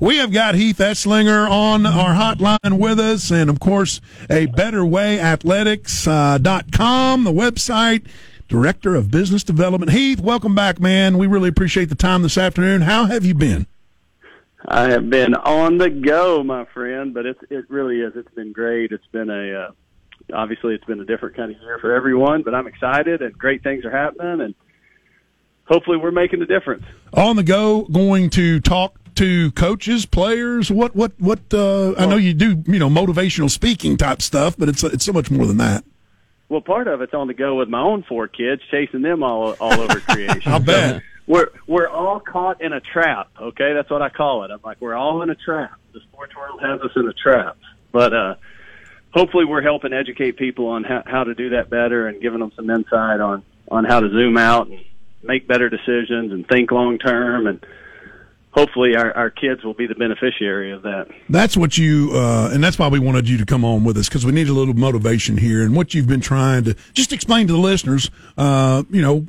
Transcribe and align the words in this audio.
We 0.00 0.16
have 0.16 0.32
got 0.32 0.54
Heath 0.54 0.78
Eslinger 0.78 1.50
on 1.50 1.84
our 1.84 2.14
hotline 2.14 2.78
with 2.78 2.98
us, 2.98 3.30
and 3.30 3.50
of 3.50 3.60
course, 3.60 4.00
a 4.30 4.46
betterwayathletics.com, 4.46 6.46
uh, 6.46 6.62
.com, 6.72 7.24
the 7.24 7.32
website, 7.32 8.06
Director 8.48 8.94
of 8.94 9.10
Business 9.10 9.44
Development. 9.44 9.92
Heath, 9.92 10.18
welcome 10.18 10.54
back, 10.54 10.80
man. 10.80 11.18
We 11.18 11.26
really 11.26 11.50
appreciate 11.50 11.90
the 11.90 11.94
time 11.94 12.22
this 12.22 12.38
afternoon. 12.38 12.80
How 12.80 13.04
have 13.04 13.26
you 13.26 13.34
been? 13.34 13.66
I 14.66 14.88
have 14.88 15.10
been 15.10 15.34
on 15.34 15.76
the 15.76 15.90
go, 15.90 16.42
my 16.42 16.64
friend, 16.72 17.12
but 17.12 17.26
it's 17.26 17.40
it 17.50 17.66
really 17.68 18.00
is. 18.00 18.14
It's 18.16 18.34
been 18.34 18.52
great. 18.52 18.92
It's 18.92 19.06
been 19.12 19.28
a 19.28 19.54
uh, 19.54 19.72
obviously 20.32 20.74
it's 20.74 20.86
been 20.86 21.00
a 21.00 21.04
different 21.04 21.36
kind 21.36 21.54
of 21.54 21.60
year 21.60 21.78
for 21.78 21.94
everyone, 21.94 22.42
but 22.42 22.54
I'm 22.54 22.66
excited 22.66 23.20
and 23.20 23.36
great 23.36 23.62
things 23.62 23.84
are 23.84 23.90
happening 23.90 24.40
and 24.40 24.54
hopefully 25.66 25.98
we're 25.98 26.10
making 26.10 26.40
a 26.42 26.46
difference. 26.46 26.84
On 27.12 27.36
the 27.36 27.42
go, 27.42 27.82
going 27.84 28.30
to 28.30 28.60
talk 28.60 28.99
to 29.16 29.50
coaches, 29.52 30.06
players. 30.06 30.70
What 30.70 30.94
what 30.94 31.12
what? 31.18 31.38
Uh, 31.52 31.94
well, 31.94 31.94
I 31.98 32.06
know 32.06 32.16
you 32.16 32.34
do 32.34 32.62
you 32.66 32.78
know 32.78 32.88
motivational 32.88 33.50
speaking 33.50 33.96
type 33.96 34.22
stuff, 34.22 34.56
but 34.56 34.68
it's 34.68 34.82
it's 34.82 35.04
so 35.04 35.12
much 35.12 35.30
more 35.30 35.46
than 35.46 35.58
that. 35.58 35.84
Well, 36.48 36.60
part 36.60 36.88
of 36.88 37.00
it's 37.00 37.14
on 37.14 37.28
the 37.28 37.34
go 37.34 37.56
with 37.56 37.68
my 37.68 37.80
own 37.80 38.02
four 38.02 38.26
kids, 38.26 38.62
chasing 38.70 39.02
them 39.02 39.22
all 39.22 39.54
all 39.60 39.80
over 39.80 40.00
creation. 40.08 40.52
I 40.52 40.58
bet. 40.58 40.96
So 40.96 41.00
we're 41.26 41.50
we're 41.66 41.88
all 41.88 42.20
caught 42.20 42.60
in 42.60 42.72
a 42.72 42.80
trap. 42.80 43.28
Okay, 43.40 43.72
that's 43.72 43.88
what 43.88 44.02
I 44.02 44.08
call 44.08 44.44
it. 44.44 44.50
I'm 44.50 44.60
like 44.64 44.80
we're 44.80 44.96
all 44.96 45.22
in 45.22 45.30
a 45.30 45.36
trap. 45.36 45.78
The 45.92 46.00
sports 46.00 46.34
world 46.34 46.60
has 46.60 46.80
us 46.80 46.90
in 46.96 47.06
a 47.06 47.12
trap, 47.12 47.56
but 47.92 48.12
uh, 48.12 48.34
hopefully 49.12 49.44
we're 49.44 49.62
helping 49.62 49.92
educate 49.92 50.36
people 50.36 50.66
on 50.66 50.84
how, 50.84 51.02
how 51.06 51.24
to 51.24 51.34
do 51.34 51.50
that 51.50 51.70
better 51.70 52.08
and 52.08 52.20
giving 52.20 52.40
them 52.40 52.52
some 52.56 52.68
insight 52.68 53.20
on 53.20 53.44
on 53.70 53.84
how 53.84 54.00
to 54.00 54.10
zoom 54.10 54.36
out 54.36 54.66
and 54.66 54.80
make 55.22 55.46
better 55.46 55.68
decisions 55.68 56.32
and 56.32 56.46
think 56.48 56.72
long 56.72 56.98
term 56.98 57.46
and 57.46 57.64
hopefully 58.52 58.96
our, 58.96 59.12
our 59.16 59.30
kids 59.30 59.64
will 59.64 59.74
be 59.74 59.86
the 59.86 59.94
beneficiary 59.94 60.72
of 60.72 60.82
that. 60.82 61.08
That's 61.28 61.56
what 61.56 61.78
you, 61.78 62.10
uh, 62.12 62.50
and 62.52 62.62
that's 62.62 62.78
why 62.78 62.88
we 62.88 62.98
wanted 62.98 63.28
you 63.28 63.38
to 63.38 63.46
come 63.46 63.64
on 63.64 63.84
with 63.84 63.96
us 63.96 64.08
because 64.08 64.26
we 64.26 64.32
need 64.32 64.48
a 64.48 64.52
little 64.52 64.74
motivation 64.74 65.36
here 65.36 65.62
and 65.62 65.74
what 65.74 65.94
you've 65.94 66.08
been 66.08 66.20
trying 66.20 66.64
to 66.64 66.74
just 66.92 67.12
explain 67.12 67.46
to 67.46 67.52
the 67.52 67.58
listeners, 67.58 68.10
uh, 68.36 68.82
you 68.90 69.02
know, 69.02 69.26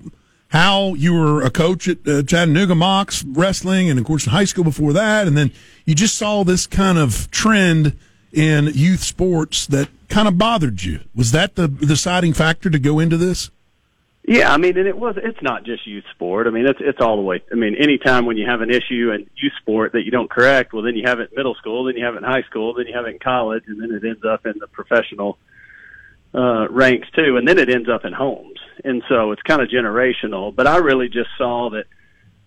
how 0.49 0.93
you 0.95 1.13
were 1.13 1.41
a 1.43 1.49
coach 1.49 1.87
at 1.87 2.05
uh, 2.05 2.23
Chattanooga 2.23 2.73
Mocs 2.73 3.23
wrestling 3.25 3.89
and 3.89 3.97
of 3.97 4.05
course 4.05 4.25
in 4.25 4.31
high 4.31 4.43
school 4.43 4.65
before 4.65 4.91
that. 4.93 5.27
And 5.27 5.37
then 5.37 5.51
you 5.85 5.95
just 5.95 6.17
saw 6.17 6.43
this 6.43 6.67
kind 6.67 6.97
of 6.97 7.31
trend 7.31 7.97
in 8.33 8.67
youth 8.73 9.01
sports 9.01 9.65
that 9.67 9.89
kind 10.09 10.27
of 10.27 10.37
bothered 10.37 10.83
you. 10.83 10.99
Was 11.15 11.31
that 11.31 11.55
the 11.55 11.67
deciding 11.67 12.33
factor 12.33 12.69
to 12.69 12.79
go 12.79 12.99
into 12.99 13.17
this? 13.17 13.49
Yeah, 14.31 14.53
I 14.53 14.55
mean, 14.55 14.77
and 14.77 14.87
it 14.87 14.97
was. 14.97 15.15
It's 15.21 15.41
not 15.41 15.65
just 15.65 15.85
youth 15.85 16.05
sport. 16.15 16.47
I 16.47 16.51
mean, 16.51 16.65
it's 16.65 16.79
it's 16.79 16.99
all 17.01 17.17
the 17.17 17.21
way. 17.21 17.43
I 17.51 17.55
mean, 17.55 17.75
anytime 17.75 18.25
when 18.25 18.37
you 18.37 18.47
have 18.47 18.61
an 18.61 18.69
issue 18.69 19.11
in 19.11 19.29
youth 19.35 19.51
sport 19.59 19.91
that 19.91 20.03
you 20.05 20.11
don't 20.11 20.29
correct, 20.29 20.71
well, 20.71 20.83
then 20.83 20.95
you 20.95 21.03
have 21.05 21.19
it 21.19 21.31
in 21.31 21.35
middle 21.35 21.53
school, 21.55 21.83
then 21.83 21.97
you 21.97 22.05
have 22.05 22.15
it 22.15 22.19
in 22.19 22.23
high 22.23 22.43
school, 22.43 22.73
then 22.73 22.87
you 22.87 22.95
have 22.95 23.05
it 23.07 23.09
in 23.09 23.19
college, 23.19 23.65
and 23.67 23.81
then 23.81 23.91
it 23.91 24.05
ends 24.07 24.23
up 24.23 24.45
in 24.45 24.53
the 24.57 24.67
professional 24.67 25.37
uh, 26.33 26.69
ranks 26.69 27.09
too, 27.13 27.35
and 27.35 27.45
then 27.45 27.59
it 27.59 27.69
ends 27.69 27.89
up 27.89 28.05
in 28.05 28.13
homes. 28.13 28.57
And 28.85 29.03
so 29.09 29.33
it's 29.33 29.41
kind 29.41 29.61
of 29.61 29.67
generational. 29.67 30.55
But 30.55 30.65
I 30.65 30.77
really 30.77 31.09
just 31.09 31.31
saw 31.37 31.69
that, 31.71 31.87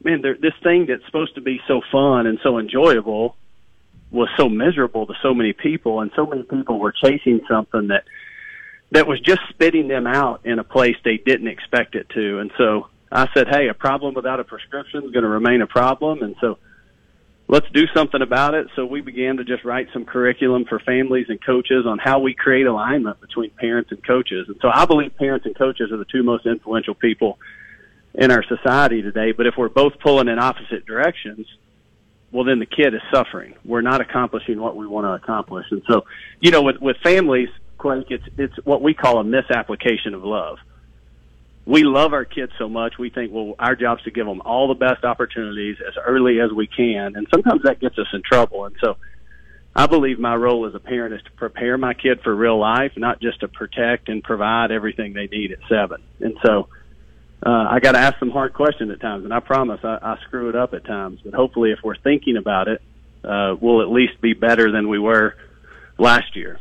man, 0.03 0.23
there, 0.23 0.39
this 0.41 0.55
thing 0.63 0.87
that's 0.89 1.05
supposed 1.05 1.35
to 1.35 1.43
be 1.43 1.61
so 1.69 1.83
fun 1.93 2.27
and 2.27 2.39
so 2.43 2.59
enjoyable 2.59 3.37
was 4.11 4.31
so 4.39 4.48
miserable 4.48 5.07
to 5.07 5.13
so 5.23 5.35
many 5.35 5.53
people, 5.53 6.01
and 6.01 6.11
so 6.17 6.25
many 6.25 6.45
people 6.45 6.79
were 6.79 6.93
chasing 6.93 7.43
something 7.47 7.89
that 7.89 8.05
that 8.95 9.09
was 9.09 9.20
just 9.20 9.41
spitting 9.50 9.89
them 9.89 10.06
out 10.06 10.41
in 10.45 10.61
a 10.61 10.64
place 10.64 10.95
they 11.05 11.17
didn't 11.17 11.48
expect 11.48 11.97
it 11.97 12.09
to. 12.11 12.39
And 12.39 12.53
so 12.56 12.87
I 13.11 13.28
said, 13.34 13.48
hey, 13.48 13.69
a 13.69 13.75
problem 13.75 14.14
without 14.14 14.39
a 14.39 14.45
prescription 14.45 15.03
is 15.05 15.11
going 15.11 15.25
to 15.25 15.28
remain 15.28 15.62
a 15.62 15.67
problem. 15.67 16.23
And 16.23 16.36
so 16.41 16.59
let's 17.48 17.67
do 17.73 17.86
something 17.92 18.23
about 18.23 18.55
it. 18.55 18.69
So 18.77 18.86
we 18.86 19.01
began 19.01 19.39
to 19.39 19.45
just 19.45 19.64
write 19.64 19.89
some 19.92 20.05
curriculum 20.05 20.64
for 20.64 20.78
families 20.78 21.27
and 21.28 21.45
coaches 21.45 21.86
on 21.86 21.98
how 21.98 22.20
we 22.20 22.34
create 22.34 22.67
alignment 22.67 23.20
between 23.20 23.51
parents 23.51 23.91
and 23.91 24.05
coaches. 24.06 24.47
And 24.47 24.56
so 24.62 24.70
I 24.73 24.84
believe 24.84 25.17
parents 25.17 25.45
and 25.45 25.58
coaches 25.58 25.91
are 25.91 25.97
the 25.97 26.05
two 26.05 26.23
most 26.23 26.46
influential 26.46 26.95
people 26.95 27.40
in 28.14 28.30
our 28.30 28.45
society 28.45 29.02
today. 29.02 29.33
But 29.33 29.46
if 29.46 29.55
we're 29.58 29.70
both 29.70 29.98
pulling 29.98 30.29
in 30.29 30.39
opposite 30.39 30.86
directions, 30.86 31.48
well, 32.30 32.45
then 32.45 32.61
the 32.61 32.67
kid 32.67 32.95
is 32.95 33.02
suffering. 33.13 33.55
We're 33.64 33.80
not 33.80 34.01
accomplishing 34.01 34.61
what 34.61 34.77
we 34.77 34.86
want 34.86 35.05
to 35.07 35.14
accomplish. 35.14 35.67
And 35.73 35.83
so, 35.89 36.05
you 36.40 36.52
know, 36.52 36.63
with, 36.63 36.79
with 36.80 36.96
families, 36.98 37.48
Quake, 37.84 38.06
it's 38.08 38.24
it's 38.39 38.55
what 38.64 38.80
we 38.80 38.95
call 38.95 39.18
a 39.18 39.24
misapplication 39.24 40.14
of 40.14 40.24
love. 40.24 40.56
We 41.67 41.83
love 41.83 42.14
our 42.14 42.24
kids 42.24 42.52
so 42.58 42.67
much, 42.67 42.96
we 42.98 43.11
think, 43.11 43.30
well, 43.30 43.55
our 43.58 43.77
job's 43.77 44.02
to 44.05 44.11
give 44.11 44.24
them 44.24 44.40
all 44.42 44.68
the 44.68 44.74
best 44.74 45.05
opportunities 45.05 45.77
as 45.86 45.95
early 46.02 46.40
as 46.40 46.50
we 46.50 46.67
can, 46.67 47.14
and 47.14 47.27
sometimes 47.30 47.62
that 47.64 47.80
gets 47.80 47.98
us 47.98 48.06
in 48.14 48.22
trouble. 48.22 48.64
And 48.64 48.74
so, 48.83 48.96
I 49.77 49.86
believe 49.86 50.18
my 50.18 50.34
role 50.34 50.67
as 50.67 50.74
a 50.74 50.78
parent 50.78 51.14
is 51.14 51.22
to 51.24 51.30
prepare 51.33 51.77
my 51.77 51.92
kid 51.92 52.22
for 52.22 52.34
real 52.34 52.58
life, 52.58 52.92
not 52.96 53.20
just 53.20 53.40
to 53.40 53.48
protect 53.48 54.08
and 54.08 54.22
provide 54.22 54.70
everything 54.70 55.12
they 55.12 55.27
need 55.27 55.52
at 55.52 55.58
seven. 55.68 56.02
And 56.20 56.39
so, 56.42 56.68
uh, 57.45 57.66
I 57.70 57.80
got 57.80 57.92
to 57.92 57.98
ask 57.98 58.18
some 58.18 58.30
hard 58.30 58.55
questions 58.55 58.90
at 58.90 59.01
times, 59.02 59.24
and 59.24 59.34
I 59.34 59.40
promise 59.40 59.80
I, 59.84 59.98
I 60.01 60.18
screw 60.27 60.48
it 60.48 60.56
up 60.56 60.72
at 60.72 60.86
times. 60.86 61.20
But 61.22 61.34
hopefully, 61.34 61.72
if 61.72 61.80
we're 61.84 61.98
thinking 61.98 62.39
about 62.39 62.68
it, 62.68 62.80
uh, 63.22 63.56
we'll 63.61 63.83
at 63.83 63.90
least 63.90 64.22
be 64.22 64.33
better 64.33 64.72
than 64.72 64.89
we 64.89 64.98
were 64.98 65.34
last 65.98 66.34
year. 66.34 66.58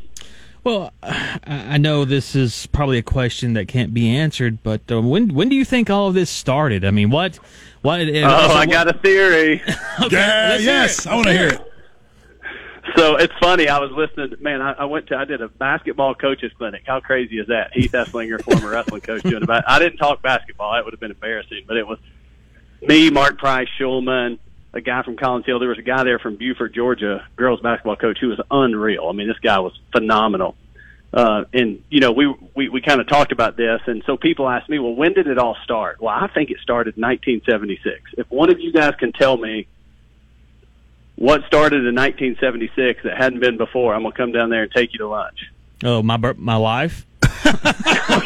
Well, 0.63 0.93
I 1.03 1.77
know 1.77 2.05
this 2.05 2.35
is 2.35 2.67
probably 2.67 2.97
a 2.97 3.03
question 3.03 3.53
that 3.53 3.67
can't 3.67 3.93
be 3.93 4.09
answered, 4.09 4.63
but 4.63 4.81
uh, 4.89 5.01
when 5.01 5.33
when 5.33 5.49
do 5.49 5.55
you 5.55 5.65
think 5.65 5.89
all 5.89 6.07
of 6.07 6.13
this 6.13 6.29
started? 6.29 6.85
I 6.85 6.91
mean, 6.91 7.09
what 7.09 7.37
what? 7.81 7.99
Uh, 7.99 8.21
oh, 8.23 8.53
I 8.55 8.65
got 8.65 8.87
a 8.87 8.97
theory. 8.97 9.61
okay, 10.01 10.15
yeah, 10.15 10.57
yes, 10.57 11.05
I 11.05 11.15
want 11.15 11.27
to 11.27 11.33
hear 11.33 11.47
it. 11.49 11.61
So 12.95 13.15
it's 13.15 13.33
funny. 13.41 13.67
I 13.67 13.79
was 13.79 13.91
listening. 13.91 14.41
Man, 14.41 14.61
I, 14.61 14.73
I 14.73 14.85
went 14.85 15.07
to. 15.07 15.17
I 15.17 15.25
did 15.25 15.41
a 15.41 15.49
basketball 15.49 16.15
coaches 16.15 16.51
clinic. 16.57 16.83
How 16.85 17.01
crazy 17.01 17.39
is 17.39 17.47
that? 17.47 17.73
Heath 17.73 17.91
Eslinger, 17.91 18.41
former 18.41 18.69
wrestling 18.71 19.01
coach, 19.01 19.23
doing 19.23 19.43
about. 19.43 19.63
I 19.67 19.79
didn't 19.79 19.97
talk 19.97 20.21
basketball. 20.21 20.73
That 20.73 20.85
would 20.85 20.93
have 20.93 20.99
been 20.99 21.11
embarrassing. 21.11 21.63
But 21.67 21.77
it 21.77 21.87
was 21.87 21.99
me, 22.81 23.09
Mark 23.09 23.37
Price, 23.37 23.67
Schulman, 23.79 24.39
a 24.73 24.81
guy 24.81 25.03
from 25.03 25.15
Collins 25.15 25.45
Hill. 25.45 25.59
There 25.59 25.69
was 25.69 25.77
a 25.77 25.83
guy 25.83 26.03
there 26.03 26.19
from 26.19 26.35
Buford, 26.35 26.73
Georgia, 26.73 27.25
girls 27.35 27.61
basketball 27.61 27.95
coach 27.95 28.17
who 28.19 28.29
was 28.29 28.39
unreal. 28.49 29.07
I 29.07 29.11
mean, 29.13 29.27
this 29.27 29.39
guy 29.39 29.59
was 29.59 29.77
phenomenal. 29.91 30.55
Uh, 31.13 31.45
and 31.53 31.83
you 31.89 31.99
know, 31.99 32.11
we 32.11 32.33
we, 32.55 32.69
we 32.69 32.81
kind 32.81 32.99
of 32.99 33.07
talked 33.07 33.31
about 33.31 33.55
this, 33.55 33.81
and 33.85 34.03
so 34.05 34.17
people 34.17 34.49
ask 34.49 34.67
me, 34.67 34.79
well, 34.79 34.95
when 34.95 35.13
did 35.13 35.27
it 35.27 35.37
all 35.37 35.55
start? 35.63 36.01
Well, 36.01 36.13
I 36.13 36.27
think 36.27 36.49
it 36.49 36.57
started 36.59 36.97
in 36.97 37.03
1976. 37.03 38.15
If 38.17 38.31
one 38.31 38.49
of 38.49 38.59
you 38.59 38.71
guys 38.71 38.95
can 38.97 39.11
tell 39.11 39.37
me 39.37 39.67
what 41.15 41.45
started 41.45 41.85
in 41.85 41.93
1976 41.93 43.03
that 43.03 43.15
hadn't 43.15 43.41
been 43.41 43.57
before, 43.57 43.93
I'm 43.93 44.01
gonna 44.01 44.15
come 44.15 44.31
down 44.31 44.49
there 44.49 44.63
and 44.63 44.71
take 44.71 44.93
you 44.93 44.99
to 44.99 45.07
lunch. 45.07 45.51
Oh, 45.83 46.01
my 46.01 46.17
my 46.37 46.55
life. 46.55 47.05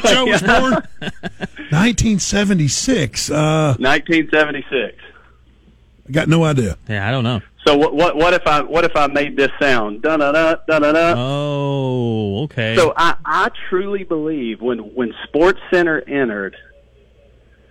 Joe 0.05 0.25
was 0.25 0.41
born 0.41 0.71
1976. 1.71 3.29
Uh, 3.29 3.75
1976. 3.79 4.95
I 6.07 6.12
got 6.12 6.29
no 6.29 6.44
idea. 6.44 6.78
Yeah, 6.88 7.07
I 7.07 7.12
don't 7.12 7.23
know. 7.23 7.41
So 7.66 7.75
what 7.75 7.94
what 7.94 8.16
what 8.16 8.34
if 8.34 8.47
I 8.47 8.62
what 8.62 8.85
if 8.85 8.95
I 8.95 9.07
made 9.07 9.35
this 9.35 9.51
sound 9.59 10.01
da 10.01 10.16
da 10.16 10.31
da 10.31 10.56
da 10.68 10.79
da 10.79 10.91
da? 10.94 11.13
Oh, 11.18 12.44
okay. 12.44 12.75
So 12.78 12.94
I 12.95 13.16
I 13.25 13.51
truly 13.69 14.03
believe 14.03 14.62
when 14.62 14.79
when 14.95 15.13
Sports 15.25 15.59
Center 15.72 16.01
entered, 16.07 16.56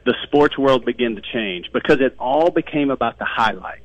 the 0.04 0.14
sports 0.24 0.58
world 0.58 0.84
began 0.84 1.16
to 1.16 1.22
change 1.32 1.70
because 1.72 2.00
it 2.00 2.14
all 2.18 2.50
became 2.50 2.90
about 2.90 3.18
the 3.18 3.24
highlight, 3.24 3.84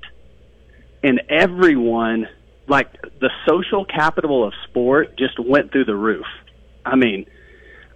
and 1.02 1.22
everyone 1.30 2.28
like 2.68 2.92
the 3.20 3.30
social 3.48 3.86
capital 3.86 4.46
of 4.46 4.54
sport 4.70 5.18
just 5.18 5.40
went 5.40 5.72
through 5.72 5.86
the 5.86 5.96
roof. 5.96 6.26
I 6.86 6.96
mean, 6.96 7.26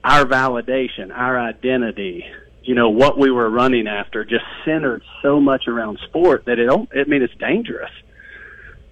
our 0.05 0.23
validation, 0.25 1.11
our 1.13 1.37
identity, 1.37 2.23
you 2.65 2.75
know 2.75 2.89
what 2.89 3.17
we 3.17 3.31
were 3.31 3.49
running 3.49 3.87
after 3.87 4.25
just 4.25 4.43
centered 4.65 5.03
so 5.21 5.39
much 5.39 5.67
around 5.67 5.99
sport 6.05 6.45
that 6.45 6.59
it 6.59 6.65
don't 6.65 6.89
I 6.95 7.03
mean 7.05 7.21
it's 7.21 7.35
dangerous. 7.35 7.91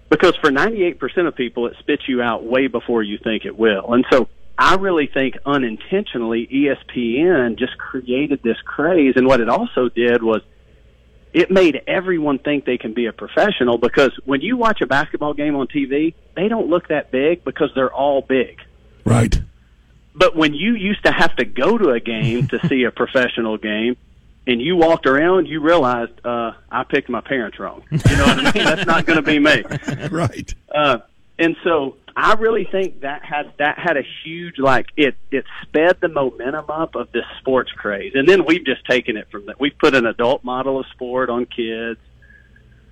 Because 0.09 0.35
for 0.35 0.51
98% 0.51 1.27
of 1.27 1.35
people 1.35 1.67
it 1.67 1.75
spits 1.79 2.03
you 2.07 2.21
out 2.21 2.43
way 2.43 2.67
before 2.67 3.01
you 3.01 3.17
think 3.17 3.45
it 3.45 3.57
will. 3.57 3.93
And 3.93 4.05
so 4.11 4.27
I 4.57 4.75
really 4.75 5.07
think 5.07 5.37
unintentionally 5.45 6.47
ESPN 6.47 7.57
just 7.57 7.75
created 7.79 8.43
this 8.43 8.57
craze. 8.63 9.13
And 9.15 9.25
what 9.25 9.39
it 9.41 9.49
also 9.49 9.89
did 9.89 10.21
was 10.21 10.41
it 11.33 11.49
made 11.49 11.81
everyone 11.87 12.37
think 12.37 12.65
they 12.65 12.77
can 12.77 12.93
be 12.93 13.07
a 13.07 13.13
professional 13.13 13.79
because 13.79 14.11
when 14.23 14.41
you 14.41 14.55
watch 14.55 14.81
a 14.81 14.85
basketball 14.85 15.33
game 15.33 15.55
on 15.55 15.67
TV 15.67 16.13
they 16.35 16.47
don't 16.47 16.69
look 16.69 16.89
that 16.89 17.11
big 17.11 17.43
because 17.43 17.71
they're 17.73 17.93
all 17.93 18.21
big. 18.21 18.59
Right 19.03 19.41
but 20.15 20.35
when 20.35 20.53
you 20.53 20.75
used 20.75 21.03
to 21.05 21.11
have 21.11 21.35
to 21.37 21.45
go 21.45 21.77
to 21.77 21.89
a 21.89 21.99
game 21.99 22.47
to 22.49 22.67
see 22.67 22.83
a 22.83 22.91
professional 22.91 23.57
game, 23.57 23.97
and 24.45 24.61
you 24.61 24.75
walked 24.75 25.05
around, 25.05 25.47
you 25.47 25.61
realized 25.61 26.13
uh, 26.25 26.51
I 26.69 26.83
picked 26.83 27.09
my 27.09 27.21
parents 27.21 27.59
wrong. 27.59 27.83
You 27.91 27.97
know 28.17 28.25
what 28.25 28.39
I 28.39 28.51
mean? 28.53 28.65
That's 28.65 28.85
not 28.85 29.05
going 29.05 29.17
to 29.17 29.21
be 29.23 29.39
me, 29.39 29.63
right? 30.11 30.53
Uh, 30.73 30.97
and 31.39 31.55
so 31.63 31.95
I 32.15 32.33
really 32.33 32.65
think 32.65 33.01
that 33.01 33.23
had 33.23 33.53
that 33.57 33.79
had 33.79 33.97
a 33.97 34.03
huge 34.23 34.59
like 34.59 34.87
it 34.95 35.15
it 35.31 35.45
sped 35.63 35.97
the 35.99 36.09
momentum 36.09 36.69
up 36.69 36.95
of 36.95 37.11
this 37.11 37.25
sports 37.39 37.71
craze, 37.71 38.13
and 38.15 38.27
then 38.27 38.45
we've 38.45 38.65
just 38.65 38.85
taken 38.85 39.17
it 39.17 39.29
from 39.31 39.47
that. 39.47 39.59
We've 39.59 39.77
put 39.77 39.95
an 39.95 40.05
adult 40.05 40.43
model 40.43 40.79
of 40.79 40.85
sport 40.87 41.29
on 41.29 41.45
kids. 41.45 41.99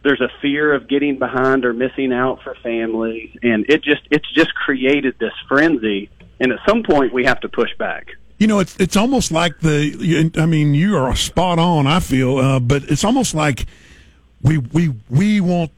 there's 0.03 0.21
a 0.21 0.29
fear 0.41 0.73
of 0.73 0.87
getting 0.87 1.19
behind 1.19 1.65
or 1.65 1.73
missing 1.73 2.11
out 2.11 2.41
for 2.43 2.55
families, 2.63 3.37
and 3.43 3.65
it 3.69 3.83
just 3.83 4.01
it's 4.09 4.29
just 4.33 4.53
created 4.55 5.19
this 5.19 5.33
frenzy. 5.47 6.09
And 6.41 6.51
at 6.51 6.59
some 6.67 6.81
point, 6.81 7.13
we 7.13 7.23
have 7.25 7.39
to 7.41 7.49
push 7.49 7.69
back. 7.77 8.15
You 8.39 8.47
know, 8.47 8.59
it's 8.59 8.75
it's 8.79 8.97
almost 8.97 9.31
like 9.31 9.59
the. 9.59 10.31
I 10.35 10.47
mean, 10.47 10.73
you 10.73 10.97
are 10.97 11.15
spot 11.15 11.59
on. 11.59 11.85
I 11.85 11.99
feel, 11.99 12.39
uh, 12.39 12.59
but 12.59 12.83
it's 12.85 13.03
almost 13.03 13.35
like 13.35 13.67
we 14.41 14.57
we 14.57 14.91
we 15.07 15.39
want. 15.39 15.69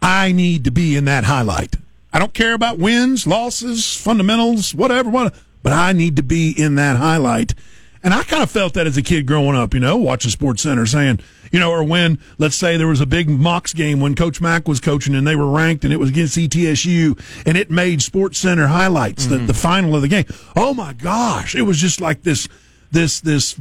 I 0.00 0.32
need 0.32 0.64
to 0.64 0.70
be 0.70 0.96
in 0.96 1.04
that 1.04 1.24
highlight. 1.24 1.76
I 2.10 2.18
don't 2.18 2.32
care 2.32 2.54
about 2.54 2.78
wins, 2.78 3.26
losses, 3.26 3.94
fundamentals, 3.94 4.74
whatever, 4.74 5.10
what, 5.10 5.34
but 5.62 5.74
I 5.74 5.92
need 5.92 6.16
to 6.16 6.22
be 6.22 6.54
in 6.56 6.74
that 6.76 6.96
highlight. 6.96 7.54
And 8.02 8.12
I 8.12 8.22
kind 8.24 8.42
of 8.42 8.50
felt 8.50 8.74
that 8.74 8.86
as 8.86 8.96
a 8.96 9.02
kid 9.02 9.26
growing 9.26 9.56
up, 9.56 9.74
you 9.74 9.80
know, 9.80 9.96
watching 9.98 10.30
Sports 10.30 10.62
Center 10.62 10.86
saying, 10.86 11.20
you 11.52 11.60
know, 11.60 11.70
or 11.70 11.84
when, 11.84 12.18
let's 12.38 12.56
say 12.56 12.76
there 12.76 12.88
was 12.88 13.00
a 13.00 13.06
big 13.06 13.28
Mocs 13.28 13.74
game 13.74 14.00
when 14.00 14.14
Coach 14.14 14.40
Mack 14.40 14.66
was 14.66 14.80
coaching 14.80 15.14
and 15.14 15.26
they 15.26 15.36
were 15.36 15.48
ranked 15.48 15.84
and 15.84 15.92
it 15.92 15.98
was 15.98 16.10
against 16.10 16.36
ETSU 16.36 17.20
and 17.46 17.56
it 17.56 17.70
made 17.70 18.02
Sports 18.02 18.38
Center 18.38 18.66
highlights, 18.66 19.26
mm-hmm. 19.26 19.46
the, 19.46 19.52
the 19.52 19.54
final 19.54 19.94
of 19.94 20.02
the 20.02 20.08
game. 20.08 20.24
Oh 20.56 20.74
my 20.74 20.94
gosh. 20.94 21.54
It 21.54 21.62
was 21.62 21.78
just 21.78 22.00
like 22.00 22.22
this, 22.22 22.48
this, 22.90 23.20
this, 23.20 23.54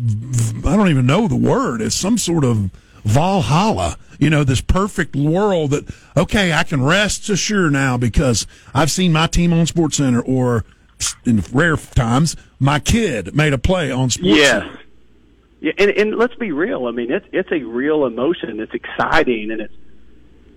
I 0.66 0.76
don't 0.76 0.90
even 0.90 1.06
know 1.06 1.28
the 1.28 1.36
word. 1.36 1.82
It's 1.82 1.96
some 1.96 2.18
sort 2.18 2.46
of 2.46 2.72
Valhalla, 3.04 3.98
you 4.20 4.30
know, 4.30 4.44
this 4.44 4.62
perfect 4.62 5.16
world 5.16 5.72
that, 5.72 5.94
okay, 6.16 6.54
I 6.54 6.64
can 6.64 6.84
rest 6.84 7.30
assured 7.30 7.74
now 7.74 7.98
because 7.98 8.48
I've 8.74 8.92
seen 8.92 9.12
my 9.12 9.28
team 9.28 9.52
on 9.54 9.66
Sports 9.66 9.98
Center 9.98 10.22
or 10.22 10.64
in 11.26 11.44
rare 11.52 11.76
times, 11.76 12.36
my 12.60 12.80
kid 12.80 13.36
made 13.36 13.54
a 13.54 13.58
play 13.58 13.92
on 13.92 14.10
sports. 14.10 14.38
Yes. 14.38 14.78
Yeah, 15.62 15.74
and, 15.78 15.92
and 15.92 16.16
let's 16.18 16.36
be 16.36 16.52
real. 16.52 16.88
I 16.88 16.92
mean, 16.92 17.12
it's 17.12 17.25
it's 17.31 17.52
a 17.52 17.63
real 17.63 18.06
emotion. 18.06 18.60
It's 18.60 18.74
exciting, 18.74 19.52
and 19.52 19.62
it's. 19.62 19.74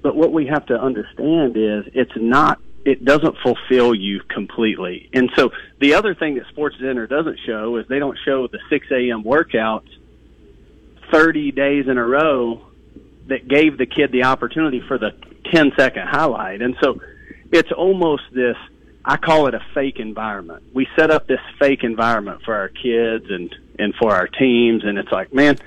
But 0.02 0.16
what 0.16 0.32
we 0.32 0.46
have 0.46 0.66
to 0.66 0.80
understand 0.80 1.56
is 1.56 1.84
it's 1.94 2.16
not. 2.16 2.58
It 2.84 3.04
doesn't 3.04 3.36
fulfill 3.42 3.94
you 3.94 4.20
completely. 4.28 5.08
And 5.12 5.30
so 5.36 5.52
the 5.80 5.94
other 5.94 6.14
thing 6.14 6.34
that 6.34 6.46
Sports 6.48 6.76
Center 6.78 7.06
doesn't 7.06 7.38
show 7.46 7.76
is 7.76 7.86
they 7.88 7.98
don't 7.98 8.18
show 8.26 8.46
the 8.46 8.58
6 8.68 8.86
a.m. 8.90 9.24
workouts 9.24 9.88
30 11.10 11.52
days 11.52 11.88
in 11.88 11.96
a 11.96 12.04
row 12.04 12.66
that 13.28 13.48
gave 13.48 13.78
the 13.78 13.86
kid 13.86 14.12
the 14.12 14.24
opportunity 14.24 14.82
for 14.86 14.98
the 14.98 15.12
10 15.50 15.72
second 15.78 16.08
highlight. 16.08 16.60
And 16.60 16.76
so 16.82 17.00
it's 17.52 17.72
almost 17.72 18.24
this 18.34 18.56
I 19.04 19.16
call 19.18 19.46
it 19.48 19.54
a 19.54 19.60
fake 19.74 19.98
environment. 19.98 20.62
We 20.72 20.88
set 20.96 21.10
up 21.10 21.26
this 21.26 21.40
fake 21.58 21.84
environment 21.84 22.42
for 22.42 22.54
our 22.54 22.68
kids 22.68 23.26
and 23.28 23.54
and 23.78 23.94
for 23.96 24.14
our 24.14 24.28
teams, 24.28 24.84
and 24.84 24.98
it's 24.98 25.10
like, 25.10 25.32
man, 25.32 25.58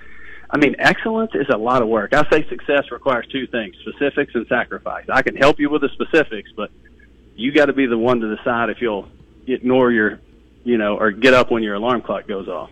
I 0.49 0.57
mean, 0.57 0.75
excellence 0.79 1.31
is 1.33 1.47
a 1.53 1.57
lot 1.57 1.81
of 1.81 1.87
work. 1.87 2.13
I 2.13 2.23
say 2.29 2.47
success 2.47 2.85
requires 2.91 3.27
two 3.31 3.47
things: 3.47 3.75
specifics 3.81 4.33
and 4.35 4.47
sacrifice. 4.47 5.05
I 5.09 5.21
can 5.21 5.35
help 5.35 5.59
you 5.59 5.69
with 5.69 5.81
the 5.81 5.89
specifics, 5.89 6.49
but 6.55 6.71
you 7.35 7.51
got 7.51 7.65
to 7.65 7.73
be 7.73 7.85
the 7.85 7.97
one 7.97 8.19
to 8.21 8.35
decide 8.35 8.69
if 8.69 8.81
you'll 8.81 9.07
ignore 9.45 9.91
your, 9.91 10.19
you 10.63 10.77
know, 10.77 10.97
or 10.97 11.11
get 11.11 11.33
up 11.33 11.51
when 11.51 11.63
your 11.63 11.75
alarm 11.75 12.01
clock 12.01 12.27
goes 12.27 12.47
off. 12.47 12.69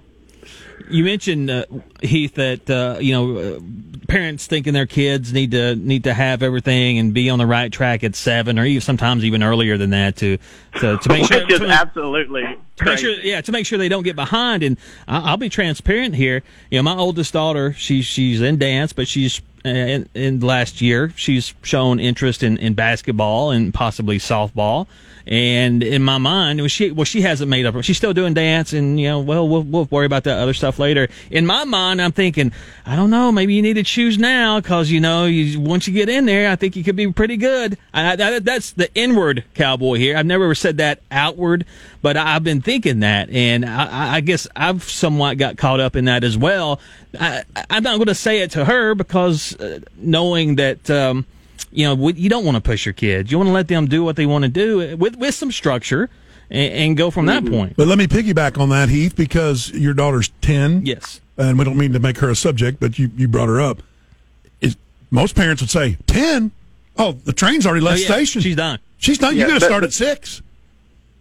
You 0.90 1.04
mentioned 1.04 1.50
uh, 1.50 1.66
Heath 2.02 2.36
that 2.36 2.70
uh, 2.70 3.00
you 3.00 3.14
know 3.14 3.38
uh, 3.38 3.60
parents 4.08 4.48
thinking 4.48 4.74
their 4.74 4.86
kids 4.86 5.34
need 5.34 5.52
to 5.52 5.76
need 5.76 6.04
to 6.04 6.14
have 6.14 6.44
everything 6.44 7.00
and 7.00 7.14
be 7.14 7.30
on 7.30 7.40
the 7.40 7.46
right 7.46 7.72
track 7.72 8.04
at 8.04 8.16
seven, 8.16 8.60
or 8.60 8.66
even 8.66 8.82
sometimes 8.82 9.24
even 9.26 9.44
earlier 9.44 9.78
than 9.78 9.92
that 9.92 10.16
to 10.18 10.38
to, 10.80 10.98
to 10.98 11.10
make 11.10 11.26
sure. 11.26 11.46
To, 11.46 11.68
absolutely 11.68 12.44
to 12.78 12.86
make 12.86 12.98
sure, 13.00 13.12
yeah, 13.22 13.42
to 13.42 13.52
make 13.52 13.66
sure 13.66 13.78
they 13.78 13.90
don't 13.90 14.04
get 14.04 14.16
behind. 14.16 14.64
And 14.64 14.78
I'll 15.08 15.38
be 15.38 15.50
transparent 15.50 16.16
here. 16.16 16.44
You 16.70 16.80
know, 16.80 16.84
my 16.84 16.96
oldest 16.96 17.34
daughter, 17.34 17.74
she's 17.74 18.06
she's 18.06 18.42
in 18.42 18.58
dance, 18.58 18.94
but 18.94 19.08
she's 19.08 19.42
Uh, 19.66 19.70
in, 19.70 20.10
in 20.14 20.40
last 20.42 20.80
year 20.80 21.12
she's 21.16 21.56
shown 21.64 22.00
interest 22.00 22.44
in, 22.44 22.58
in 22.58 22.76
basketball 22.76 23.50
and 23.50 23.74
possibly 23.74 24.20
softball. 24.20 24.88
And 25.28 25.82
in 25.82 26.04
my 26.04 26.20
mind, 26.20 26.70
she 26.70 26.92
well 26.92 27.04
she 27.04 27.22
hasn't 27.22 27.50
made 27.50 27.66
up. 27.66 27.82
She's 27.84 27.98
still 27.98 28.14
doing 28.14 28.36
dance, 28.36 28.74
and 28.74 29.00
you 29.00 29.08
know, 29.08 29.20
well, 29.20 29.48
we'll 29.48 29.64
we'll 29.64 29.86
worry 29.86 30.06
about 30.06 30.24
that 30.26 30.38
other 30.38 30.54
stuff 30.54 30.78
later. 30.78 31.08
In 31.32 31.48
my 31.48 31.64
mind, 31.64 32.00
I'm 32.00 32.12
thinking, 32.12 32.52
I 32.86 32.96
don't 32.96 33.10
know, 33.10 33.32
maybe 33.32 33.56
you 33.56 33.64
need 33.64 33.74
to 33.74 33.84
choose 33.84 34.20
now 34.20 34.60
because 34.60 34.92
you 34.92 35.00
know, 35.00 35.26
you, 35.26 35.60
once 35.60 35.88
you 35.88 35.94
get 35.94 36.10
in 36.10 36.28
there, 36.28 36.52
I 36.52 36.56
think 36.56 36.76
you 36.76 36.84
could 36.84 36.96
be 36.96 37.12
pretty 37.12 37.38
good. 37.38 37.76
I, 37.92 38.12
I, 38.12 38.40
that's 38.40 38.72
the 38.74 38.94
inward 38.94 39.44
cowboy 39.56 39.96
here. 39.96 40.16
I've 40.16 40.28
never 40.28 40.54
said 40.54 40.78
that 40.78 41.02
outward, 41.10 41.66
but 42.04 42.18
I've 42.18 42.44
been 42.44 42.62
thinking 42.62 43.00
that, 43.00 43.32
and 43.32 43.66
I, 43.66 44.18
I 44.18 44.22
guess 44.22 44.48
I've 44.56 44.84
somewhat 44.84 45.40
got 45.40 45.58
caught 45.58 45.80
up 45.80 45.96
in 45.96 46.06
that 46.06 46.24
as 46.24 46.38
well. 46.38 46.80
I, 47.20 47.44
am 47.70 47.82
not 47.82 47.98
going 47.98 48.08
to 48.08 48.16
say 48.16 48.42
it 48.42 48.52
to 48.52 48.66
her 48.66 48.94
because 48.94 49.55
uh, 49.60 49.80
knowing 49.98 50.56
that. 50.56 50.90
Um, 50.90 51.26
you 51.72 51.86
know, 51.86 52.08
you 52.10 52.30
don't 52.30 52.46
want 52.46 52.56
to 52.56 52.62
push 52.62 52.86
your 52.86 52.94
kids. 52.94 53.32
You 53.32 53.38
want 53.38 53.50
to 53.50 53.54
let 53.54 53.68
them 53.68 53.88
do 53.88 54.02
what 54.02 54.16
they 54.16 54.26
want 54.26 54.44
to 54.44 54.50
do 54.50 54.98
with 54.98 55.18
with 55.18 55.36
some 55.36 55.52
structure 55.52 56.10
and, 56.50 56.74
and 56.74 56.98
go 56.98 57.12
from 57.12 57.26
mm-hmm. 57.26 57.46
that 57.46 57.52
point. 57.52 57.78
But 57.78 57.88
let 57.88 57.98
me 57.98 58.08
piggyback 58.08 58.58
on 58.58 58.70
that, 58.70 58.88
Heath, 58.88 59.16
because 59.16 59.72
your 59.72 59.94
daughter's 59.94 60.30
ten. 60.42 60.86
Yes, 60.86 61.20
and 61.38 61.60
we 61.60 61.66
don't 61.66 61.78
mean 61.78 61.94
to 61.94 62.00
make 62.00 62.18
her 62.20 62.30
a 62.30 62.36
subject, 62.36 62.80
but 62.80 62.98
you 62.98 63.12
you 63.18 63.28
brought 63.28 63.50
her 63.50 63.60
up. 63.60 63.82
Is 64.62 64.78
most 65.12 65.36
parents 65.36 65.62
would 65.62 65.70
say 65.70 65.98
ten? 66.08 66.52
Oh, 66.98 67.12
the 67.12 67.34
train's 67.34 67.66
already 67.66 67.82
left 67.82 68.00
oh, 68.00 68.02
yeah. 68.02 68.14
station. 68.14 68.42
She's 68.42 68.56
done. 68.56 68.80
She's 68.98 69.18
done. 69.18 69.36
Yeah, 69.36 69.48
you 69.48 69.54
got 69.54 69.60
to 69.60 69.66
start 69.66 69.84
at 69.84 69.92
six. 69.92 70.42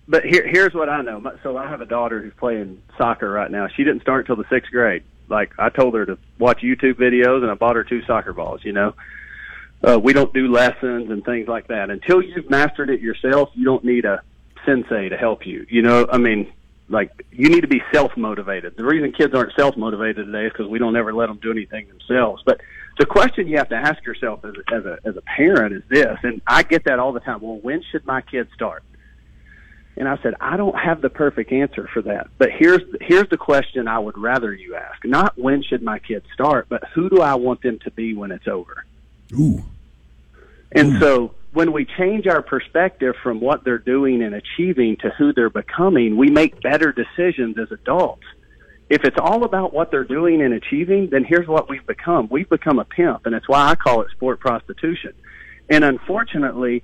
But 0.07 0.25
here, 0.25 0.47
here's 0.47 0.75
what 0.75 0.89
I 0.89 1.03
know. 1.03 1.21
So 1.43 1.57
I 1.57 1.69
have 1.69 1.81
a 1.81 1.87
daughter 1.87 2.21
who's 2.21 2.35
playing 2.35 2.81
soccer 2.97 3.31
right 3.31 3.51
now. 3.51 3.69
She 3.69 3.83
didn't 3.85 4.03
start 4.03 4.21
until 4.21 4.37
the 4.37 4.49
sixth 4.49 4.71
grade. 4.71 5.03
Like 5.29 5.53
I 5.59 5.69
told 5.71 5.95
her 5.95 6.07
to 6.07 6.19
watch 6.39 6.61
YouTube 6.63 6.95
videos, 6.95 7.43
and 7.43 7.51
I 7.51 7.55
bought 7.55 7.77
her 7.77 7.85
two 7.85 8.03
soccer 8.05 8.33
balls. 8.33 8.61
You 8.65 8.73
know, 8.73 8.95
uh, 9.83 9.99
we 9.99 10.13
don't 10.13 10.33
do 10.33 10.49
lessons 10.49 11.11
and 11.11 11.25
things 11.25 11.49
like 11.49 11.69
that 11.69 11.91
until 11.91 12.23
you've 12.23 12.49
mastered 12.51 12.91
it 12.91 13.01
yourself. 13.01 13.51
You 13.55 13.65
don't 13.65 13.85
need 13.85 14.05
a 14.05 14.23
sensei 14.65 15.09
to 15.09 15.17
help 15.17 15.47
you. 15.47 15.67
You 15.69 15.83
know, 15.83 16.07
I 16.11 16.19
mean, 16.19 16.53
like 16.89 17.11
you 17.31 17.49
need 17.49 17.63
to 17.63 17.69
be 17.69 17.83
self 17.93 18.17
motivated. 18.17 18.77
The 18.77 18.85
reason 18.85 19.13
kids 19.13 19.35
aren't 19.35 19.55
self 19.55 19.77
motivated 19.77 20.27
today 20.27 20.47
is 20.47 20.53
because 20.53 20.69
we 20.69 20.79
don't 20.79 20.97
ever 20.97 21.13
let 21.15 21.27
them 21.27 21.39
do 21.43 21.51
anything 21.51 21.89
themselves. 21.89 22.43
But 22.45 22.61
the 22.99 23.07
question 23.07 23.49
you 23.49 23.57
have 23.57 23.71
to 23.71 23.77
ask 23.77 24.05
yourself 24.05 24.45
as, 24.45 24.55
as 24.73 24.85
a 24.85 24.99
as 25.05 25.17
a 25.17 25.23
parent 25.23 25.75
is 25.75 25.83
this, 25.89 26.19
and 26.23 26.41
I 26.47 26.63
get 26.63 26.85
that 26.85 26.99
all 26.99 27.13
the 27.13 27.21
time. 27.21 27.41
Well, 27.41 27.59
when 27.59 27.83
should 27.91 28.07
my 28.07 28.21
kids 28.21 28.51
start? 28.55 28.83
And 29.97 30.09
I 30.09 30.19
said, 30.23 30.35
I 30.41 30.57
don't 30.57 30.77
have 30.77 31.03
the 31.03 31.09
perfect 31.09 31.53
answer 31.53 31.89
for 31.93 32.03
that. 32.03 32.29
But 32.39 32.51
here's 32.51 32.83
here's 33.01 33.29
the 33.29 33.37
question 33.37 33.87
I 33.87 33.99
would 33.99 34.19
rather 34.19 34.53
you 34.53 34.75
ask: 34.75 35.05
not 35.05 35.39
when 35.39 35.63
should 35.63 35.83
my 35.83 35.99
kids 36.01 36.27
start, 36.35 36.67
but 36.69 36.83
who 36.95 37.09
do 37.09 37.21
I 37.21 37.35
want 37.37 37.63
them 37.63 37.79
to 37.85 37.91
be 37.91 38.15
when 38.15 38.33
it's 38.33 38.49
over? 38.49 38.85
Ooh. 39.33 39.63
And 40.73 40.99
so 40.99 41.35
when 41.53 41.73
we 41.73 41.85
change 41.85 42.27
our 42.27 42.43
perspective 42.43 43.15
from 43.23 43.41
what 43.41 43.63
they're 43.63 43.79
doing 43.79 44.23
and 44.23 44.35
achieving 44.35 44.97
to 44.97 45.11
who 45.11 45.33
they're 45.33 45.49
becoming, 45.49 46.17
we 46.17 46.29
make 46.29 46.61
better 46.61 46.93
decisions 46.93 47.57
as 47.59 47.71
adults. 47.71 48.25
If 48.91 49.05
it's 49.05 49.17
all 49.19 49.45
about 49.45 49.73
what 49.73 49.93
they're 49.93 50.05
doing 50.05 50.43
and 50.43 50.53
achieving, 50.53 51.09
then 51.11 51.25
here's 51.25 51.47
what 51.47 51.71
we've 51.71 51.87
become. 51.87 52.29
We've 52.29 52.49
become 52.49 52.81
a 52.81 52.85
pimp, 52.85 53.25
and 53.25 53.35
it's 53.35 53.49
why 53.49 53.71
I 53.71 53.77
call 53.77 54.03
it 54.03 54.11
sport 54.11 54.41
prostitution. 54.41 55.15
And 55.71 55.85
unfortunately, 55.85 56.83